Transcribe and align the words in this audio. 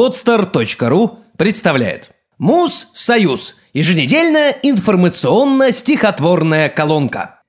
Podster.ru 0.00 1.18
представляет 1.36 2.12
Муз-Союз. 2.38 3.56
Еженедельная 3.74 4.56
информационно-стихотворная 4.62 6.70
колонка. 6.70 7.42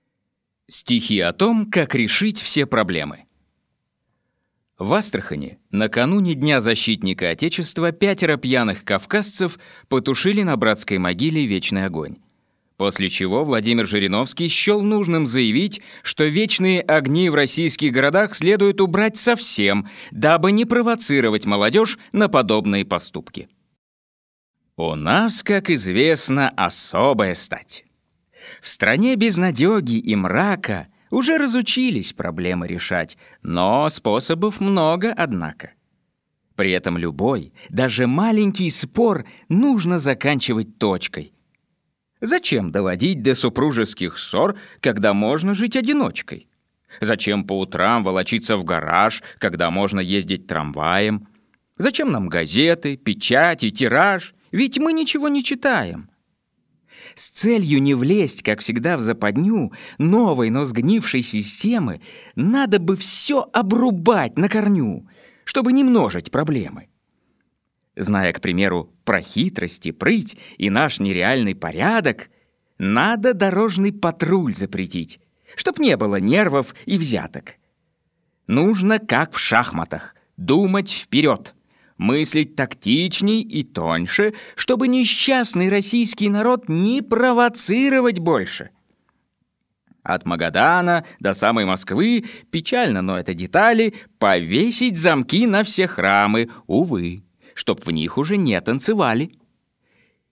Стихи 0.68 1.22
о 1.22 1.32
том, 1.32 1.72
как 1.72 1.96
решить 1.96 2.42
все 2.42 2.66
проблемы. 2.66 3.24
В 4.78 4.94
Астрахани 4.94 5.60
накануне 5.70 6.34
Дня 6.34 6.60
защитника 6.60 7.30
Отечества 7.30 7.94
пятеро 7.94 8.36
пьяных 8.36 8.84
кавказцев 8.84 9.58
потушили 9.88 10.44
на 10.44 10.58
братской 10.58 10.98
могиле 10.98 11.46
вечный 11.46 11.86
огонь. 11.86 12.18
После 12.82 13.10
чего 13.10 13.46
Владимир 13.46 13.86
Жириновский 13.86 14.48
счел 14.48 14.82
нужным 14.82 15.28
заявить, 15.28 15.84
что 16.02 16.24
вечные 16.24 16.82
огни 16.82 17.30
в 17.30 17.36
российских 17.36 17.92
городах 17.92 18.34
следует 18.34 18.82
убрать 18.82 19.18
совсем, 19.18 19.88
дабы 20.10 20.52
не 20.52 20.66
провоцировать 20.66 21.46
молодежь 21.46 22.00
на 22.12 22.28
подобные 22.28 22.84
поступки. 22.84 23.50
У 24.78 24.96
нас, 24.96 25.44
как 25.44 25.70
известно, 25.70 26.50
особая 26.50 27.36
стать. 27.36 27.86
В 28.64 28.68
стране 28.68 29.16
безнадёги 29.16 30.00
и 30.00 30.16
мрака 30.16 30.88
уже 31.12 31.38
разучились 31.38 32.14
проблемы 32.14 32.66
решать, 32.66 33.16
но 33.44 33.90
способов 33.90 34.60
много, 34.60 35.14
однако. 35.16 35.74
При 36.56 36.72
этом 36.72 36.98
любой, 36.98 37.54
даже 37.70 38.08
маленький 38.08 38.72
спор 38.72 39.26
нужно 39.50 40.00
заканчивать 40.00 40.80
точкой— 40.80 41.34
Зачем 42.22 42.72
доводить 42.72 43.24
до 43.24 43.34
супружеских 43.34 44.20
ссор, 44.20 44.56
когда 44.80 45.14
можно 45.14 45.56
жить 45.56 45.76
одиночкой? 45.76 46.48
Зачем 47.02 47.46
по 47.46 47.60
утрам 47.60 48.04
волочиться 48.04 48.58
в 48.58 48.64
гараж, 48.64 49.24
когда 49.40 49.72
можно 49.72 50.00
ездить 50.00 50.46
трамваем? 50.46 51.28
Зачем 51.78 52.12
нам 52.12 52.30
газеты, 52.30 52.96
печать 52.96 53.64
и 53.64 53.72
тираж? 53.72 54.36
Ведь 54.52 54.78
мы 54.78 54.94
ничего 54.94 55.30
не 55.30 55.44
читаем. 55.44 56.10
С 57.16 57.32
целью 57.32 57.82
не 57.82 57.96
влезть, 57.96 58.44
как 58.44 58.60
всегда, 58.60 58.98
в 58.98 59.02
западню 59.02 59.72
новой, 59.98 60.52
но 60.52 60.66
сгнившей 60.66 61.24
системы, 61.24 62.02
надо 62.36 62.78
бы 62.78 62.96
все 62.96 63.50
обрубать 63.52 64.38
на 64.38 64.48
корню, 64.48 65.08
чтобы 65.44 65.74
не 65.74 65.84
множить 65.84 66.30
проблемы. 66.30 66.91
Зная, 67.96 68.32
к 68.32 68.42
примеру, 68.42 68.94
про 69.04 69.22
хитрости, 69.22 69.92
прыть 69.92 70.38
и 70.58 70.70
наш 70.70 71.00
нереальный 71.00 71.56
порядок, 71.56 72.30
надо 72.78 73.34
дорожный 73.34 73.92
патруль 73.92 74.54
запретить, 74.54 75.20
чтоб 75.56 75.78
не 75.78 75.98
было 75.98 76.16
нервов 76.16 76.74
и 76.86 76.98
взяток. 76.98 77.56
Нужно, 78.48 79.00
как 79.00 79.34
в 79.34 79.40
шахматах, 79.40 80.16
думать 80.38 80.90
вперед, 80.90 81.54
мыслить 81.98 82.56
тактичней 82.56 83.42
и 83.42 83.64
тоньше, 83.64 84.34
чтобы 84.56 84.88
несчастный 84.88 85.70
российский 85.70 86.30
народ 86.30 86.70
не 86.70 87.02
провоцировать 87.02 88.20
больше. 88.20 88.70
От 90.02 90.26
Магадана 90.26 91.06
до 91.20 91.36
самой 91.36 91.66
Москвы, 91.66 92.26
печально, 92.50 93.04
но 93.04 93.20
это 93.20 93.36
детали, 93.36 93.94
повесить 94.18 94.98
замки 94.98 95.46
на 95.46 95.64
все 95.64 95.88
храмы, 95.88 96.50
увы 96.66 97.24
чтоб 97.54 97.86
в 97.86 97.92
них 97.92 98.18
уже 98.18 98.38
не 98.38 98.60
танцевали. 98.62 99.32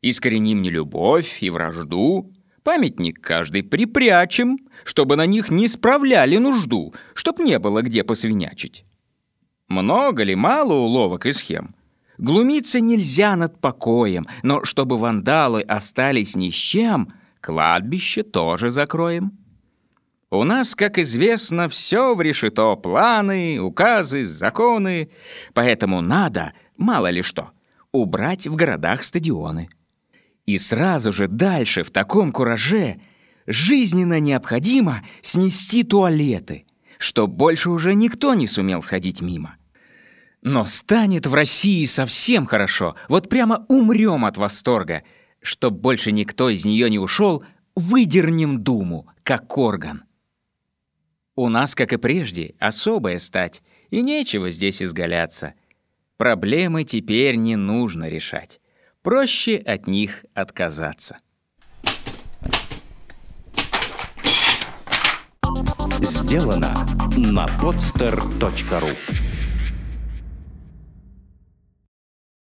Искореним 0.01 0.61
нелюбовь 0.61 1.41
и 1.41 1.49
вражду, 1.49 2.31
памятник 2.63 3.21
каждый 3.21 3.63
припрячем, 3.63 4.59
чтобы 4.83 5.15
на 5.15 5.25
них 5.25 5.49
не 5.49 5.67
справляли 5.67 6.37
нужду, 6.37 6.93
чтоб 7.13 7.39
не 7.39 7.59
было 7.59 7.81
где 7.81 8.03
посвинячить. 8.03 8.85
Много 9.67 10.23
ли, 10.23 10.35
мало 10.35 10.73
уловок 10.73 11.25
и 11.25 11.31
схем? 11.31 11.75
Глумиться 12.17 12.79
нельзя 12.81 13.35
над 13.35 13.61
покоем, 13.61 14.25
но 14.43 14.63
чтобы 14.65 14.97
вандалы 14.97 15.61
остались 15.61 16.35
ни 16.35 16.49
с 16.49 16.53
чем, 16.53 17.13
кладбище 17.39 18.23
тоже 18.23 18.69
закроем. 18.69 19.37
У 20.31 20.43
нас, 20.43 20.75
как 20.75 20.99
известно, 20.99 21.69
все 21.69 22.13
в 22.13 22.21
решето 22.21 22.75
планы, 22.75 23.59
указы, 23.59 24.25
законы, 24.25 25.09
поэтому 25.53 26.01
надо 26.01 26.53
мало 26.79 27.09
ли 27.11 27.21
что, 27.21 27.51
убрать 27.91 28.47
в 28.47 28.55
городах 28.55 29.03
стадионы. 29.03 29.69
И 30.45 30.57
сразу 30.57 31.11
же 31.11 31.27
дальше 31.27 31.83
в 31.83 31.91
таком 31.91 32.31
кураже 32.31 32.99
жизненно 33.45 34.19
необходимо 34.19 35.03
снести 35.21 35.83
туалеты, 35.83 36.65
чтоб 36.97 37.29
больше 37.29 37.69
уже 37.69 37.93
никто 37.93 38.33
не 38.33 38.47
сумел 38.47 38.81
сходить 38.81 39.21
мимо. 39.21 39.57
Но 40.41 40.63
станет 40.65 41.27
в 41.27 41.33
России 41.33 41.85
совсем 41.85 42.45
хорошо, 42.45 42.95
вот 43.09 43.29
прямо 43.29 43.65
умрем 43.67 44.25
от 44.25 44.37
восторга. 44.37 45.03
Чтоб 45.41 45.73
больше 45.73 46.11
никто 46.11 46.49
из 46.49 46.65
нее 46.65 46.89
не 46.89 46.99
ушел, 46.99 47.43
выдернем 47.75 48.63
Думу, 48.63 49.07
как 49.23 49.57
орган. 49.57 50.03
У 51.35 51.47
нас, 51.49 51.75
как 51.75 51.93
и 51.93 51.97
прежде, 51.97 52.55
особая 52.59 53.19
стать, 53.19 53.61
и 53.89 54.01
нечего 54.01 54.49
здесь 54.49 54.81
изгаляться. 54.83 55.53
Проблемы 56.19 56.83
теперь 56.83 57.37
не 57.37 57.55
нужно 57.55 58.09
решать. 58.09 58.59
Проще 59.01 59.55
от 59.55 59.87
них 59.87 60.25
отказаться. 60.33 61.19
Сделано 66.01 66.73
на 67.15 67.45
podster.ru 67.61 69.28